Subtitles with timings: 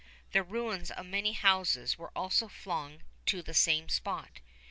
[0.31, 4.39] The ruins of many houses were also flung to the same spot.